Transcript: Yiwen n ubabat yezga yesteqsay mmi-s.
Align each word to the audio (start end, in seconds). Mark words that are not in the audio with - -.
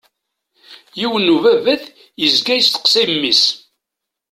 Yiwen 0.99 1.25
n 1.31 1.33
ubabat 1.35 1.83
yezga 2.21 2.53
yesteqsay 2.55 3.05
mmi-s. 3.13 3.43